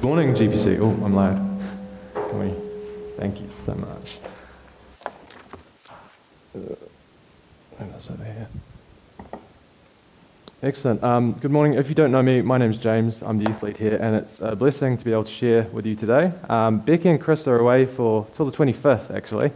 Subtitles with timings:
[0.00, 0.78] Good morning, GPC.
[0.80, 1.36] Oh, I'm loud.
[2.14, 2.54] Can we?
[3.18, 4.18] Thank you so much.
[6.56, 6.74] Uh,
[7.78, 8.48] that's over here.
[10.62, 11.04] Excellent.
[11.04, 11.74] Um, good morning.
[11.74, 13.22] If you don't know me, my name's James.
[13.22, 15.84] I'm the youth lead here, and it's a blessing to be able to share with
[15.84, 16.32] you today.
[16.48, 19.52] Um, Becky and Chris are away for till the 25th, actually,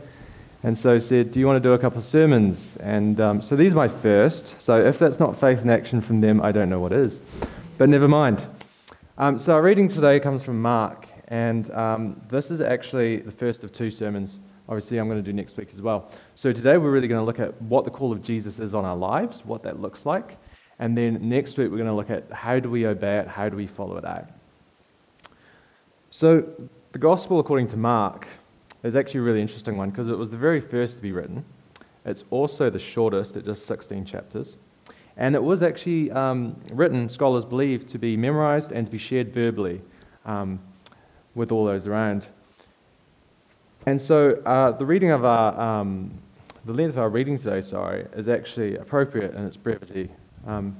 [0.62, 3.56] and so said, "Do you want to do a couple of sermons?" And um, so
[3.56, 4.60] these are my first.
[4.60, 7.18] So if that's not faith in action from them, I don't know what is.
[7.78, 8.44] But never mind.
[9.16, 13.64] Um, so our reading today comes from Mark, and um, this is actually the first
[13.64, 14.40] of two sermons.
[14.68, 16.10] Obviously, I'm going to do next week as well.
[16.34, 18.84] So today we're really going to look at what the call of Jesus is on
[18.84, 20.36] our lives, what that looks like
[20.78, 23.48] and then next week, we're going to look at how do we obey it, how
[23.48, 24.28] do we follow it out.
[26.10, 26.44] So,
[26.92, 28.26] the Gospel according to Mark
[28.82, 31.44] is actually a really interesting one because it was the very first to be written.
[32.04, 34.56] It's also the shortest at just 16 chapters.
[35.16, 39.32] And it was actually um, written, scholars believe, to be memorized and to be shared
[39.32, 39.80] verbally
[40.24, 40.60] um,
[41.34, 42.26] with all those around.
[43.86, 46.10] And so uh, the reading of our, um,
[46.64, 50.08] the length of our reading today, sorry, is actually appropriate in its brevity
[50.46, 50.76] um,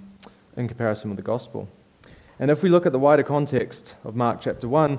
[0.57, 1.69] in comparison with the gospel.
[2.39, 4.99] And if we look at the wider context of Mark chapter 1,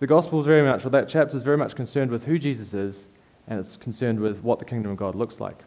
[0.00, 2.74] the gospel is very much, or that chapter is very much concerned with who Jesus
[2.74, 3.06] is,
[3.46, 5.64] and it's concerned with what the kingdom of God looks like.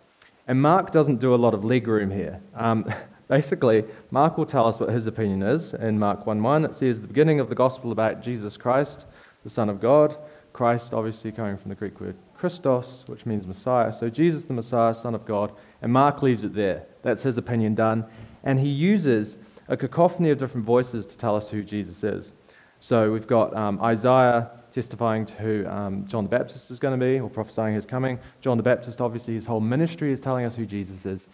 [0.52, 2.42] And Mark doesn't do a lot of leg room here.
[2.56, 2.86] Um,
[3.30, 5.74] basically, Mark will tell us what his opinion is.
[5.74, 9.06] In Mark 1:1, it says the beginning of the gospel about Jesus Christ,
[9.46, 10.18] the Son of God.
[10.52, 13.94] Christ, obviously, coming from the Greek word Christos, which means Messiah.
[13.94, 15.54] So Jesus, the Messiah, Son of God.
[15.82, 16.84] And Mark leaves it there.
[17.02, 18.04] That's his opinion done.
[18.44, 19.38] And he uses
[19.70, 22.34] a cacophony of different voices to tell us who Jesus is.
[22.82, 27.05] So we've got um, Isaiah testifying to who um, John the Baptist is going to
[27.05, 28.19] be, or prophesying his coming.
[28.39, 31.27] John the Baptist, obviously, his whole ministry is telling us who Jesus is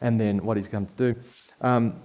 [0.00, 1.14] and then what he's come to do.
[1.60, 2.00] Um,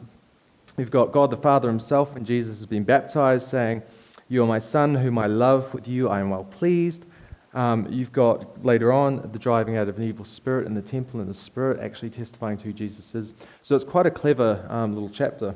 [0.77, 3.83] we've got God the Father himself when Jesus has been baptized, saying,
[4.29, 5.73] You are my Son, whom I love.
[5.73, 7.05] With you I am well pleased.
[7.53, 11.21] Um, you've got later on the driving out of an evil spirit in the temple
[11.21, 13.33] and the spirit actually testifying to who Jesus is.
[13.63, 15.55] So it's quite a clever um, little chapter.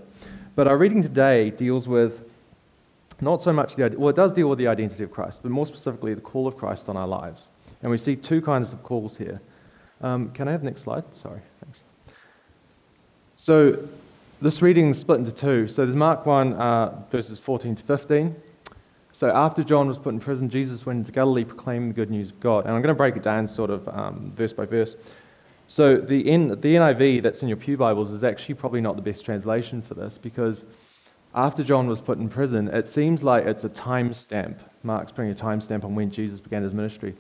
[0.56, 2.31] But our reading today deals with
[3.22, 5.66] not so much the well, it does deal with the identity of Christ, but more
[5.66, 7.50] specifically the call of Christ on our lives.
[7.82, 9.42] And we see two kinds of calls here.
[10.02, 11.04] Um, can I have the next slide?
[11.14, 11.84] Sorry, thanks.
[13.38, 13.88] So
[14.42, 15.68] this reading is split into two.
[15.68, 18.36] So there's Mark 1, uh, verses 14 to 15.
[19.14, 22.32] So after John was put in prison, Jesus went into Galilee proclaiming the good news
[22.32, 22.66] of God.
[22.66, 24.96] And I'm going to break it down sort of um, verse by verse.
[25.68, 29.02] So the, N, the NIV that's in your Pew Bibles is actually probably not the
[29.02, 30.66] best translation for this because
[31.34, 34.60] after John was put in prison, it seems like it's a time stamp.
[34.84, 37.16] Mark's putting a time stamp on when Jesus began his ministry.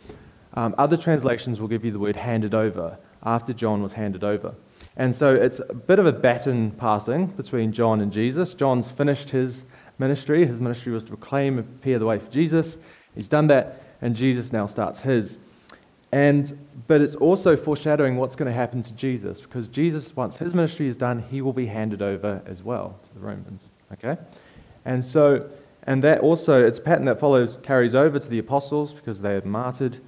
[0.53, 4.53] Um, other translations will give you the word handed over, after John was handed over.
[4.97, 8.53] And so it's a bit of a baton passing between John and Jesus.
[8.53, 9.63] John's finished his
[9.99, 10.45] ministry.
[10.45, 12.77] His ministry was to proclaim and prepare the way for Jesus.
[13.15, 15.37] He's done that, and Jesus now starts his.
[16.11, 16.57] And
[16.87, 20.87] but it's also foreshadowing what's going to happen to Jesus, because Jesus, once his ministry
[20.87, 23.71] is done, he will be handed over as well to the Romans.
[23.93, 24.17] Okay?
[24.85, 25.49] And so,
[25.83, 29.35] and that also, it's a pattern that follows, carries over to the apostles because they
[29.35, 29.99] are martyred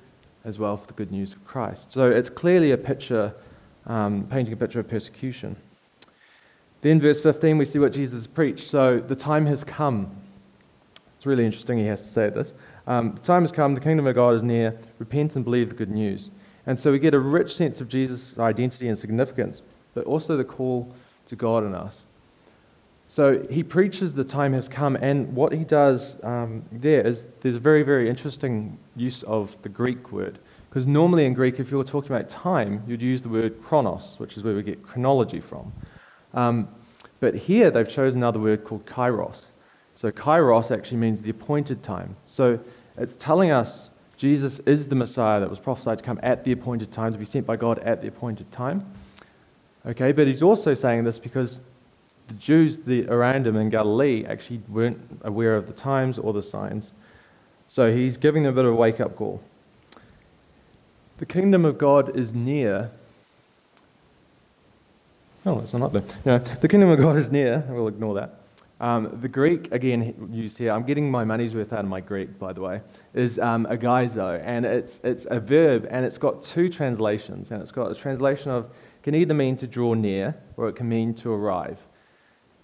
[0.46, 1.92] as well for the good news of Christ.
[1.92, 3.34] So it's clearly a picture,
[3.86, 5.56] um, painting a picture of persecution.
[6.82, 8.68] Then, verse 15, we see what Jesus preached.
[8.68, 10.14] So, the time has come.
[11.16, 12.54] It's really interesting he has to say this.
[12.86, 14.78] Um, the time has come, the kingdom of God is near.
[15.00, 16.30] Repent and believe the good news.
[16.66, 19.62] And so, we get a rich sense of Jesus' identity and significance,
[19.94, 20.94] but also the call
[21.28, 22.02] to God in us.
[23.14, 27.58] So, he preaches the time has come, and what he does um, there is there's
[27.58, 30.40] a very, very interesting use of the Greek word.
[30.68, 34.16] Because normally in Greek, if you were talking about time, you'd use the word chronos,
[34.18, 35.72] which is where we get chronology from.
[36.34, 36.68] Um,
[37.20, 39.44] but here they've chosen another word called kairos.
[39.94, 42.16] So kairos actually means the appointed time.
[42.26, 42.60] So
[42.98, 46.92] it's telling us Jesus is the Messiah that was prophesied to come at the appointed
[46.92, 48.92] time, to be sent by God at the appointed time.
[49.86, 51.60] Okay, but he's also saying this because
[52.28, 56.44] the Jews the, around him in Galilee actually weren't aware of the times or the
[56.44, 56.92] signs.
[57.68, 59.42] So he's giving them a bit of a wake up call.
[61.18, 62.92] The kingdom of God is near,
[65.46, 66.04] Oh, it's not there.
[66.24, 67.66] Know, the kingdom of God is near.
[67.68, 68.40] We'll ignore that.
[68.80, 72.40] Um, the Greek, again, used here, I'm getting my money's worth out of my Greek,
[72.40, 72.82] by the way,
[73.14, 74.42] is um, agizo.
[74.44, 77.52] And it's, it's a verb, and it's got two translations.
[77.52, 78.70] And it's got a translation of,
[79.04, 81.78] can either mean to draw near, or it can mean to arrive.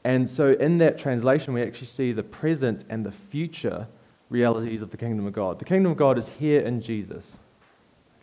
[0.03, 3.87] And so in that translation, we actually see the present and the future
[4.29, 5.59] realities of the kingdom of God.
[5.59, 7.37] The kingdom of God is here in Jesus.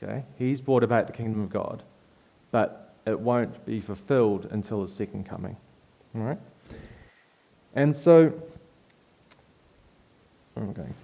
[0.03, 0.23] Okay?
[0.39, 1.83] He's brought about the kingdom of God.
[2.51, 5.57] But it won't be fulfilled until the second coming.
[6.15, 6.39] All right?
[7.75, 8.33] And so.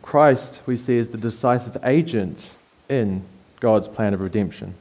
[0.00, 2.50] Christ, we see, is the decisive agent
[2.88, 3.22] in
[3.60, 4.74] God's plan of redemption.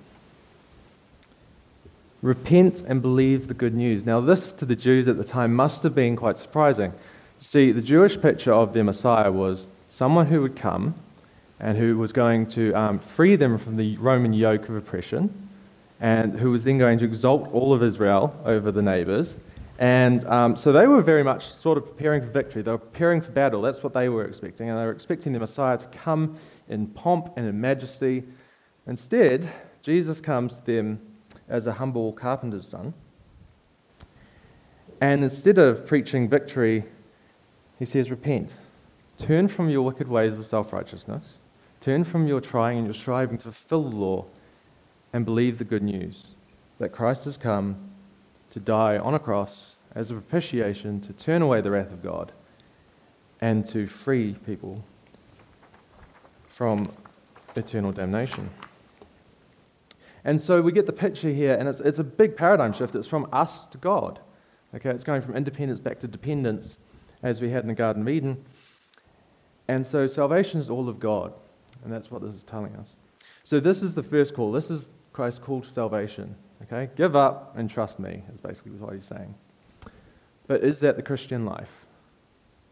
[2.22, 4.06] Repent and believe the good news.
[4.06, 6.94] Now, this to the Jews at the time must have been quite surprising.
[7.40, 10.94] See, the Jewish picture of their Messiah was someone who would come
[11.60, 15.50] and who was going to um, free them from the Roman yoke of oppression,
[16.00, 19.36] and who was then going to exalt all of Israel over the neighbors.
[19.78, 22.62] And um, so they were very much sort of preparing for victory.
[22.62, 23.64] They were preparing for battle.
[23.64, 24.70] That's what they were expecting.
[24.70, 26.38] And they were expecting the Messiah to come
[26.70, 28.24] in pomp and in majesty.
[28.86, 29.50] Instead,
[29.82, 31.00] Jesus comes to them
[31.52, 32.94] as a humble carpenter's son.
[35.00, 36.86] And instead of preaching victory,
[37.78, 38.58] he says, Repent.
[39.18, 41.38] Turn from your wicked ways of self righteousness.
[41.80, 44.26] Turn from your trying and your striving to fulfill the law
[45.14, 46.28] and believe the good news
[46.80, 47.90] that Christ has come
[48.52, 52.32] to die on a cross as a propitiation to turn away the wrath of God
[53.42, 54.84] and to free people
[56.50, 56.92] from
[57.56, 58.50] eternal damnation.
[60.24, 62.96] And so we get the picture here, and it's, it's a big paradigm shift.
[62.96, 64.20] It's from us to God.
[64.76, 66.80] Okay, it's going from independence back to dependence,
[67.24, 68.44] as we had in the Garden of Eden.
[69.68, 71.34] And so salvation is all of God,
[71.84, 72.98] and that's what this is telling us.
[73.44, 74.52] So this is the first call.
[74.52, 76.36] This is Christ's call to salvation.
[76.64, 78.24] Okay, give up and trust me.
[78.34, 79.34] Is basically what he's saying.
[80.48, 81.72] But is that the Christian life?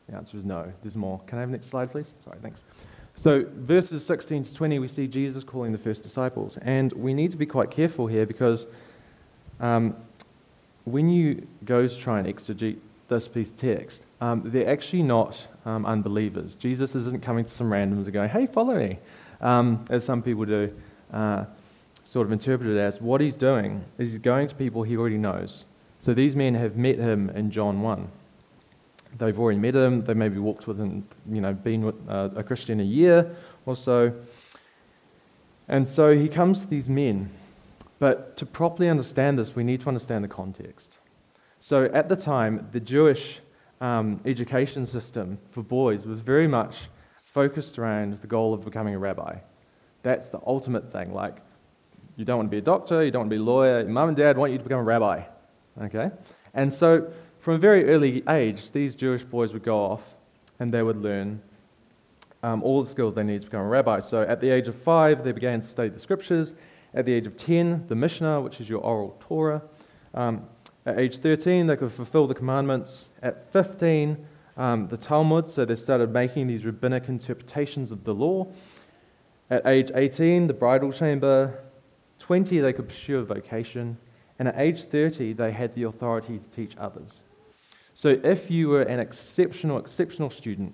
[0.08, 0.72] The answer is no.
[0.82, 1.20] There's more.
[1.28, 2.08] Can I have the next slide, please?
[2.24, 2.62] Sorry, thanks.
[3.20, 6.58] So, verses 16 to 20, we see Jesus calling the first disciples.
[6.62, 8.66] And we need to be quite careful here because
[9.60, 9.94] um,
[10.86, 12.78] when you go to try and exegete
[13.10, 16.56] this piece of text, um, they're actually not um, unbelievers.
[16.56, 19.00] Jesus isn't coming to some randoms and going, hey, follow me,
[19.42, 20.74] um, as some people do,
[21.12, 21.44] uh,
[22.06, 23.02] sort of interpret it as.
[23.02, 25.66] What he's doing is he's going to people he already knows.
[26.00, 28.08] So these men have met him in John 1.
[29.18, 30.04] They've already met him.
[30.04, 33.36] They maybe walked with him, you know, been with, uh, a Christian a year
[33.66, 34.14] or so.
[35.68, 37.32] And so he comes to these men.
[38.00, 40.98] But to properly understand this, we need to understand the context.
[41.60, 43.42] So at the time, the Jewish
[43.82, 46.88] um, education system for boys was very much
[47.26, 49.38] focused around the goal of becoming a rabbi.
[50.02, 51.14] That's the ultimate thing.
[51.14, 51.38] Like,
[52.16, 54.10] you don't want to be a doctor, you don't want to be a lawyer, mum
[54.10, 55.24] and dad want you to become a rabbi.
[55.82, 56.12] Okay?
[56.54, 60.04] And so from a very early age, these Jewish boys would go off
[60.60, 61.42] and they would learn
[62.44, 64.00] um, all the skills they need to become a rabbi.
[64.00, 66.54] So at the age of five, they began to study the scriptures.
[66.94, 69.62] At the age of 10, the Mishnah, which is your oral Torah.
[70.14, 70.48] Um,
[70.86, 73.10] at age 13, they could fulfill the commandments.
[73.22, 74.26] At 15,
[74.58, 78.48] um, the Talmud, so they started making these rabbinic interpretations of the law.
[79.50, 81.64] At age 18, the bridal chamber.
[82.20, 83.98] 20, they could pursue a vocation.
[84.40, 87.22] And at age 30, they had the authority to teach others.
[88.00, 90.74] So if you were an exceptional, exceptional student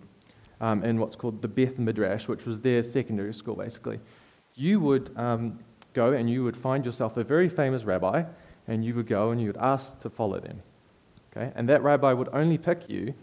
[0.62, 4.00] um, in what's called the Beth Midrash, which was their secondary school basically,
[4.54, 5.58] you would um,
[5.94, 8.26] go and you would find yourself a very famous rabbi,
[8.68, 10.62] and you would go and you would ask to follow them.
[11.32, 11.52] Okay?
[11.56, 13.16] And that rabbi would only pick you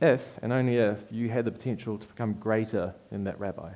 [0.00, 3.72] if and only if you had the potential to become greater than that rabbi.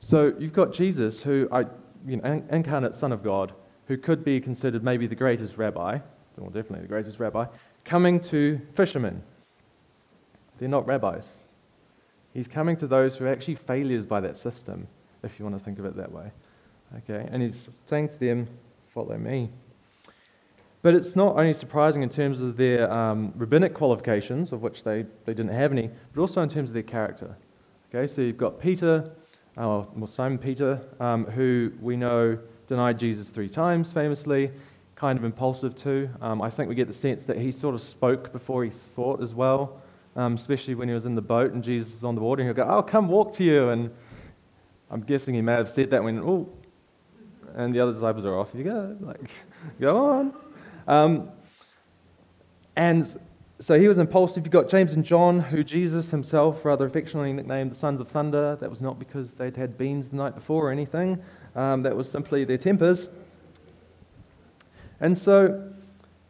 [0.00, 1.60] So you've got Jesus, who, I,
[2.06, 3.54] you know, incarnate Son of God,
[3.86, 6.00] who could be considered maybe the greatest rabbi,
[6.36, 7.46] well, definitely the greatest rabbi,
[7.86, 9.22] coming to fishermen.
[10.58, 11.36] They're not rabbis.
[12.34, 14.86] He's coming to those who are actually failures by that system,
[15.22, 16.30] if you want to think of it that way.
[16.98, 18.48] Okay, and he's saying to them,
[18.88, 19.50] Follow me.
[20.80, 25.04] But it's not only surprising in terms of their um, rabbinic qualifications, of which they,
[25.26, 27.36] they didn't have any, but also in terms of their character.
[27.90, 29.10] Okay, so you've got Peter,
[29.58, 34.50] uh, well, Simon Peter, um, who we know denied Jesus three times famously
[34.96, 36.08] kind of impulsive too.
[36.22, 39.22] Um, I think we get the sense that he sort of spoke before he thought
[39.22, 39.80] as well,
[40.16, 42.48] um, especially when he was in the boat and Jesus was on the water and
[42.48, 43.68] he'll go, I'll come walk to you.
[43.68, 43.90] And
[44.90, 46.48] I'm guessing he may have said that when, oh,
[47.54, 49.30] and the other disciples are off you go, like,
[49.80, 50.34] go on.
[50.88, 51.28] Um,
[52.74, 53.20] and
[53.60, 54.44] so he was impulsive.
[54.44, 58.56] You've got James and John, who Jesus himself rather affectionately nicknamed the sons of thunder.
[58.56, 61.22] That was not because they'd had beans the night before or anything,
[61.54, 63.08] um, that was simply their tempers.
[65.00, 65.72] And so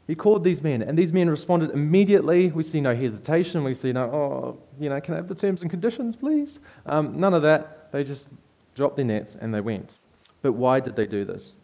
[0.06, 2.50] he called these men, and these men responded immediately.
[2.50, 3.64] We see no hesitation.
[3.64, 6.60] We see no, oh, you know, can I have the terms and conditions, please?
[6.86, 7.90] Um, none of that.
[7.92, 8.28] They just
[8.74, 9.98] dropped their nets and they went.
[10.42, 11.56] But why did they do this?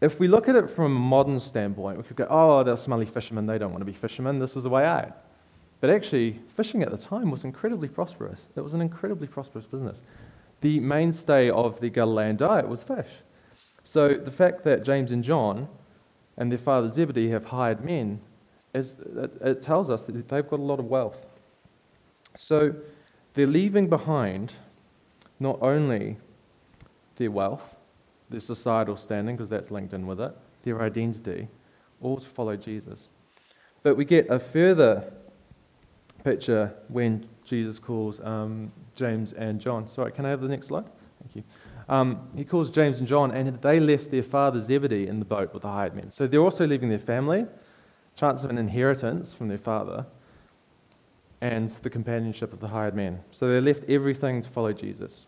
[0.00, 3.04] If we look at it from a modern standpoint, we could go, oh, they're smelly
[3.04, 3.46] fishermen.
[3.46, 4.38] They don't want to be fishermen.
[4.38, 5.16] This was the way out.
[5.80, 8.46] But actually, fishing at the time was incredibly prosperous.
[8.54, 10.00] It was an incredibly prosperous business.
[10.60, 13.08] The mainstay of the Galilean diet was fish.
[13.82, 15.68] So the fact that James and John
[16.40, 18.18] and their father Zebedee have hired men,
[18.72, 18.96] it,
[19.42, 21.26] it tells us that they've got a lot of wealth.
[22.34, 22.74] So
[23.34, 24.54] they're leaving behind
[25.38, 26.16] not only
[27.16, 27.76] their wealth,
[28.30, 31.48] their societal standing, because that's linked in with it, their identity,
[32.00, 33.08] all to follow Jesus.
[33.82, 35.12] But we get a further
[36.24, 39.90] picture when Jesus calls um, James and John.
[39.90, 40.86] Sorry, can I have the next slide?
[41.20, 41.44] Thank you.
[41.90, 45.52] Um, he calls James and John, and they left their father Zebedee in the boat
[45.52, 46.12] with the hired men.
[46.12, 47.46] So they're also leaving their family,
[48.14, 50.06] chance of an inheritance from their father,
[51.40, 53.18] and the companionship of the hired men.
[53.32, 55.26] So they left everything to follow Jesus.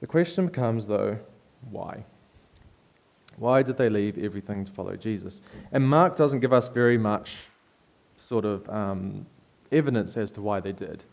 [0.00, 1.18] The question becomes, though,
[1.70, 2.04] why?
[3.38, 5.40] Why did they leave everything to follow Jesus?
[5.72, 7.36] And Mark doesn't give us very much
[8.18, 9.24] sort of um,
[9.72, 11.04] evidence as to why they did.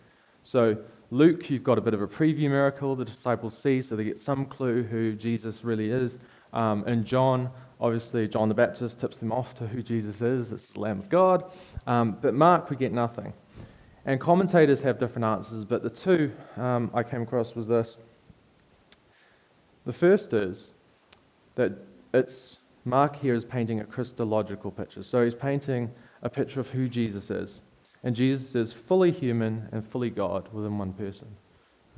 [0.44, 0.78] So,
[1.10, 4.20] Luke, you've got a bit of a preview miracle the disciples see, so they get
[4.20, 6.18] some clue who Jesus really is.
[6.52, 7.50] Um, and John,
[7.80, 10.52] obviously, John the Baptist tips them off to who Jesus is.
[10.52, 11.52] It's the Lamb of God.
[11.86, 13.32] Um, but Mark, we get nothing.
[14.06, 17.98] And commentators have different answers, but the two um, I came across was this.
[19.86, 20.74] The first is
[21.56, 21.72] that
[22.14, 25.04] it's Mark here is painting a Christological picture.
[25.04, 27.62] So he's painting a picture of who Jesus is.
[28.08, 31.28] And Jesus is fully human and fully God within one person.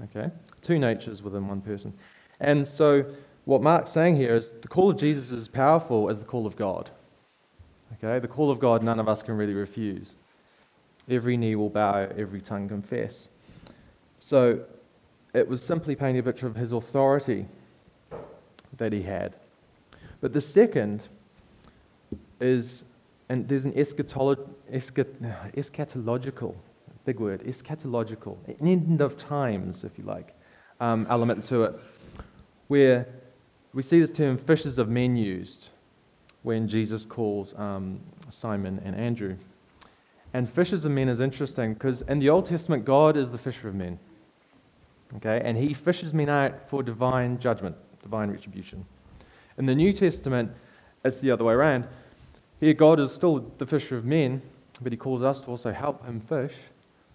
[0.06, 0.32] Okay?
[0.60, 1.94] Two natures within one person.
[2.40, 3.06] And so
[3.46, 6.48] what Mark's saying here is the call of Jesus is as powerful as the call
[6.48, 6.90] of God.
[7.94, 8.18] Okay?
[8.18, 10.16] The call of God none of us can really refuse.
[11.08, 13.30] Every knee will bow, every tongue confess.
[14.18, 14.62] So
[15.36, 17.46] it was simply painting a picture of his authority
[18.78, 19.36] that he had.
[20.22, 21.04] But the second
[22.42, 22.84] is,
[23.30, 26.56] and there's an eschatolo- eschatological,
[27.06, 30.36] big word, eschatological, an end of times, if you like,
[30.80, 31.80] um, element to it,
[32.68, 33.08] where
[33.74, 35.70] we see this term fishers of men used
[36.42, 39.38] when Jesus calls um, Simon and Andrew.
[40.34, 43.68] And fishers of men is interesting because in the Old Testament, God is the fisher
[43.68, 44.00] of men.
[45.18, 45.42] Okay?
[45.44, 48.86] And he fishes men out for divine judgment, divine retribution.
[49.58, 50.52] In the New Testament,
[51.04, 51.88] it's the other way around.
[52.60, 54.42] Here, God is still the fisher of men,
[54.82, 56.56] but he calls us to also help him fish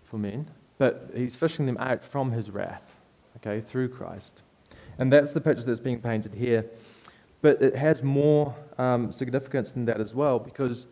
[0.02, 0.48] for men.
[0.78, 2.96] But he's fishing them out from his wrath,
[3.36, 4.42] okay, through Christ.
[4.98, 6.64] And that's the picture that's being painted here.
[7.42, 10.86] But it has more um, significance than that as well, because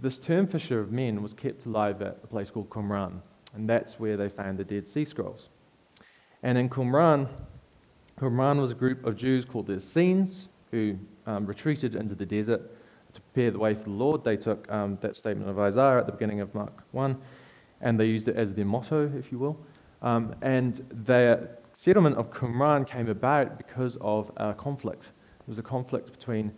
[0.00, 3.20] this term fisher of men was kept alive at a place called Qumran,
[3.54, 5.48] and that's where they found the Dead Sea Scrolls.
[6.42, 7.28] And in Qumran,
[8.18, 10.96] Qumran was a group of Jews called the Essenes, who
[11.26, 12.62] um, retreated into the desert
[13.12, 14.24] to prepare the way for the Lord.
[14.24, 17.16] They took um, that statement of Isaiah at the beginning of Mark 1
[17.80, 19.58] and they used it as their motto, if you will.
[20.02, 25.02] Um, and their settlement of Qumran came about because of a conflict.
[25.02, 26.52] There was a conflict between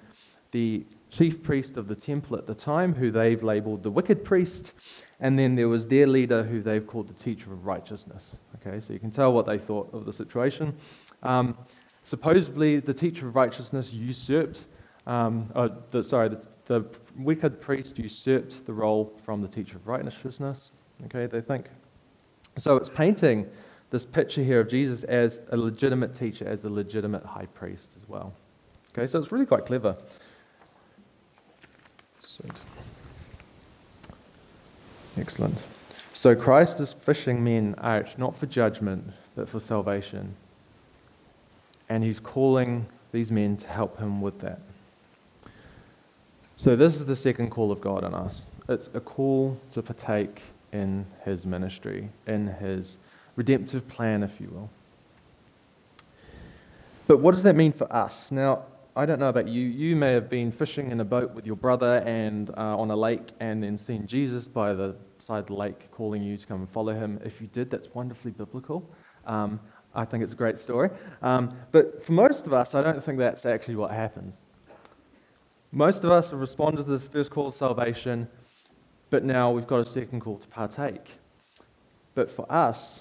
[0.51, 4.73] the chief priest of the temple at the time, who they've labeled the wicked priest,
[5.21, 8.37] and then there was their leader, who they've called the teacher of righteousness.
[8.57, 10.75] Okay, so you can tell what they thought of the situation.
[11.23, 11.57] Um,
[12.05, 14.67] Supposedly, the teacher of righteousness usurped,
[15.07, 16.85] um, uh, the, sorry, the, the
[17.17, 20.71] wicked priest usurped the role from the teacher of righteousness.
[21.07, 21.67] Okay, they think.
[22.57, 23.47] So it's painting
[23.91, 28.09] this picture here of Jesus as a legitimate teacher, as the legitimate high priest as
[28.09, 28.33] well.
[28.93, 29.97] Okay, so it's really quite clever.
[32.21, 32.53] Sweet.
[35.19, 35.67] Excellent.
[36.13, 40.37] So Christ is fishing men out, not for judgment, but for salvation
[41.89, 44.61] and he's calling these men to help him with that.
[46.57, 48.51] So, this is the second call of God on us.
[48.69, 50.43] It's a call to partake
[50.73, 52.97] in his ministry, in his
[53.37, 54.71] redemptive plan, if you will.
[57.07, 58.31] But what does that mean for us?
[58.31, 58.63] Now,
[58.97, 59.63] I don't know about you.
[59.63, 62.97] You may have been fishing in a boat with your brother and uh, on a
[62.97, 66.61] lake and then seen Jesus by the side of the lake calling you to come
[66.61, 67.21] and follow him.
[67.25, 68.89] If you did, that's wonderfully biblical.
[69.27, 69.59] Um,
[69.93, 70.91] I think it's a great story.
[71.23, 74.44] Um, but for most of us, I don't think that's actually what happens.
[75.75, 78.29] Most of us have responded to this first call of salvation,
[79.11, 81.19] but now we've got a second call to partake.
[82.15, 83.01] But for us,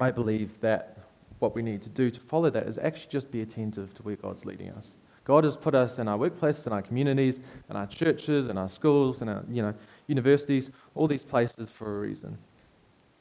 [0.00, 0.98] I believe that
[1.38, 4.16] what we need to do to follow that is actually just be attentive to where
[4.16, 4.90] God's leading us.
[5.22, 7.38] God has put us in our workplaces, in our communities,
[7.70, 9.74] in our churches, in our schools, in our you know,
[10.08, 12.36] universities, all these places for a reason.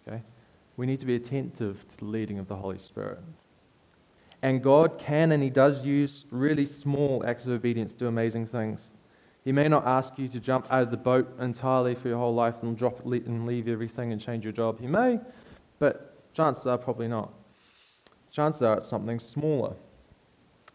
[0.07, 0.24] Okay?
[0.77, 3.19] we need to be attentive to the leading of the Holy Spirit.
[4.41, 8.48] And God can and He does use really small acts of obedience to do amazing
[8.48, 8.89] things.
[9.44, 12.36] He may not ask you to jump out of the boat entirely for your whole
[12.36, 14.79] life and drop and leave everything and change your job.
[14.79, 15.20] He may,
[15.79, 17.32] but chances are probably not.
[18.32, 19.74] Chances are it's something smaller.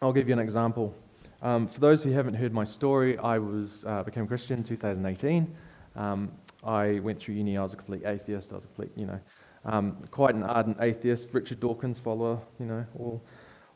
[0.00, 0.94] I'll give you an example.
[1.42, 4.64] Um, for those who haven't heard my story, I was uh, became a Christian in
[4.64, 5.54] 2018.
[5.94, 6.32] Um,
[6.64, 9.20] I went through uni, I was a complete atheist, I was a complete, you know,
[9.64, 13.22] um, quite an ardent atheist, Richard Dawkins follower, you know, all,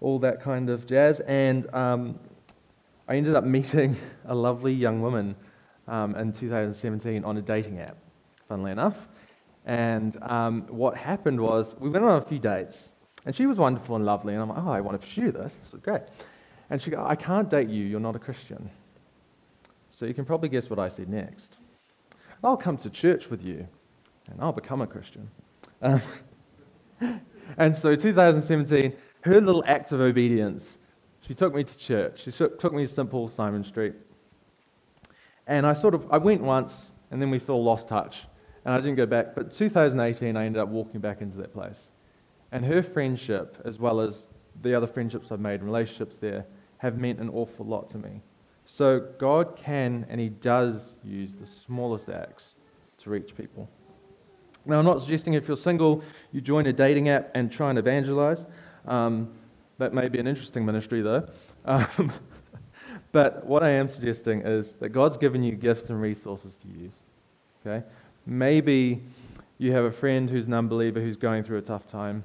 [0.01, 1.21] all that kind of jazz.
[1.21, 2.19] And um,
[3.09, 5.37] I ended up meeting a lovely young woman
[5.89, 7.97] um, in 2017 on a dating app,
[8.49, 9.09] funnily enough.
[9.65, 12.91] And um, what happened was we went on a few dates,
[13.25, 14.35] and she was wonderful and lovely.
[14.35, 15.57] And I'm like, oh, I want to pursue this.
[15.57, 16.03] This is great.
[16.71, 17.85] And she goes, I can't date you.
[17.85, 18.71] You're not a Christian.
[19.91, 21.59] So you can probably guess what I said next.
[22.45, 23.67] I'll come to church with you,
[24.31, 25.31] and I'll become a Christian.
[25.83, 26.01] Um,
[27.59, 28.93] and so 2017,
[29.27, 30.79] her little act of obedience,
[31.21, 32.23] she took me to church.
[32.23, 33.11] She took me to St.
[33.11, 33.95] Paul Symonds Street.
[35.47, 38.27] And I sort of, I went once, and then we of lost touch
[38.67, 39.35] and I didn't go back.
[39.35, 41.91] But 2018, I ended up walking back into that place.
[42.51, 44.29] And her friendship, as well as
[44.61, 46.45] the other friendships I've made, and relationships there,
[46.79, 48.21] have meant an awful lot to me.
[48.65, 52.57] So God can and He does use the smallest acts
[52.99, 53.71] to reach people.
[54.65, 56.03] Now, I'm not suggesting if you're single,
[56.33, 58.45] you join a dating app and try and evangelize.
[58.87, 59.29] Um,
[59.79, 61.29] that may be an interesting ministry, though.
[61.65, 62.13] Um,
[63.13, 67.01] but what I am suggesting is that God's given you gifts and resources to use.
[67.65, 67.85] Okay?
[68.27, 69.03] Maybe
[69.59, 72.25] you have a friend who's an unbeliever who's going through a tough time.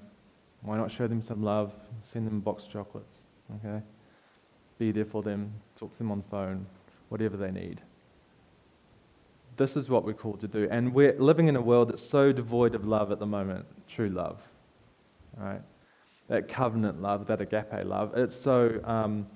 [0.61, 1.73] Why not show them some love?
[2.01, 3.17] Send them a box of chocolates.
[3.57, 3.81] Okay?
[4.77, 5.51] Be there for them.
[5.75, 6.65] Talk to them on the phone.
[7.09, 7.81] Whatever they need.
[9.57, 10.67] This is what we're called to do.
[10.71, 14.09] And we're living in a world that's so devoid of love at the moment true
[14.09, 14.41] love.
[15.35, 15.61] Right?
[16.31, 18.13] That covenant love, that agape love.
[18.15, 18.79] It's so.
[18.83, 19.27] Um,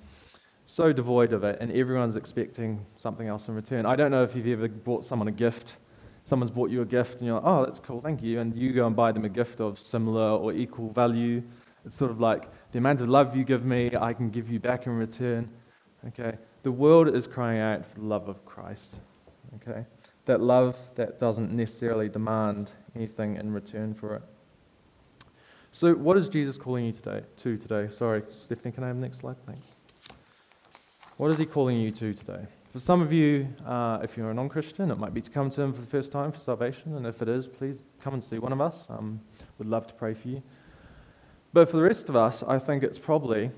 [0.68, 3.86] so devoid of it, and everyone's expecting something else in return.
[3.86, 5.76] I don't know if you've ever bought someone a gift
[6.26, 8.40] someone's bought you a gift and you're like, oh, that's cool, thank you.
[8.40, 11.42] And you go and buy them a gift of similar or equal value.
[11.84, 14.58] It's sort of like the amount of love you give me, I can give you
[14.58, 15.48] back in return.
[16.08, 16.36] Okay?
[16.64, 18.98] The world is crying out for the love of Christ.
[19.56, 19.86] Okay?
[20.24, 24.22] That love that doesn't necessarily demand anything in return for it.
[25.76, 27.88] So, what is Jesus calling you today, to today?
[27.90, 29.36] Sorry, Stephanie, can I have the next slide?
[29.44, 29.72] Thanks.
[31.18, 32.46] What is he calling you to today?
[32.72, 35.50] For some of you, uh, if you're a non Christian, it might be to come
[35.50, 36.96] to Him for the first time for salvation.
[36.96, 38.86] And if it is, please come and see one of us.
[38.88, 39.20] Um,
[39.58, 40.42] we'd love to pray for you.
[41.52, 43.50] But for the rest of us, I think it's probably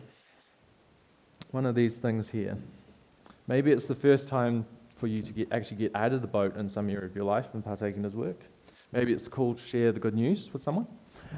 [1.52, 2.56] one of these things here.
[3.46, 4.66] Maybe it's the first time
[4.96, 7.26] for you to get, actually get out of the boat in some area of your
[7.26, 8.40] life and partake in His work.
[8.90, 10.88] Maybe it's called share the good news with someone.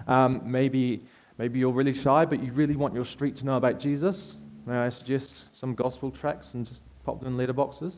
[0.06, 1.02] Um, maybe,
[1.38, 4.36] maybe you're really shy, but you really want your street to know about Jesus.
[4.66, 7.94] May I suggest some gospel tracts and just pop them in letterboxes.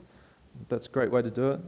[0.69, 1.61] That's a great way to do it.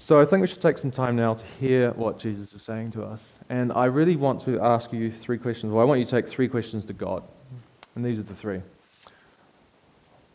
[0.00, 2.92] So I think we should take some time now to hear what Jesus is saying
[2.92, 3.24] to us.
[3.48, 5.72] And I really want to ask you three questions.
[5.72, 7.24] Well, I want you to take three questions to God.
[7.96, 8.62] And these are the three.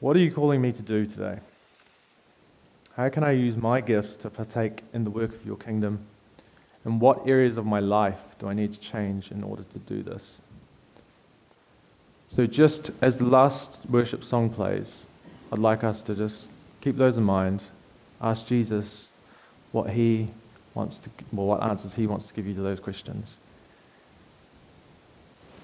[0.01, 1.39] What are you calling me to do today?
[2.97, 6.05] How can I use my gifts to partake in the work of your kingdom?
[6.85, 10.03] And what areas of my life do I need to change in order to do
[10.03, 10.41] this?
[12.27, 15.05] So, just as the last worship song plays,
[15.51, 16.47] I'd like us to just
[16.81, 17.61] keep those in mind.
[18.21, 19.09] Ask Jesus
[19.71, 20.27] what he
[20.73, 23.37] wants to, well, what answers he wants to give you to those questions.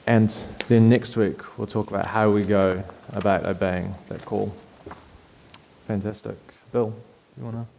[0.05, 0.36] And
[0.67, 4.53] then next week, we'll talk about how we go about obeying that call.
[5.88, 6.38] Fantastic.
[6.71, 6.93] Bill,
[7.38, 7.78] you want to?